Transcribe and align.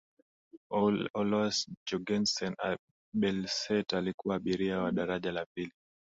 olaus 1.19 1.65
jorgensen 1.91 2.53
abelset 2.61 3.93
alikuwa 3.93 4.35
abiria 4.35 4.79
wa 4.81 4.91
daraja 4.91 5.31
la 5.31 5.45
pili 5.55 5.71